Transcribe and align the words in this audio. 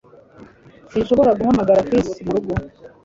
Sinshobora 0.91 1.35
guhamagara 1.39 1.85
Chris 1.87 2.07
murugo 2.25 2.53